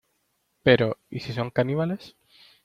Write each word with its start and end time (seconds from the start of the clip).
Pero...¿ 0.63 0.97
y 1.11 1.19
si 1.19 1.31
son 1.31 1.51
caníbales?. 1.51 2.15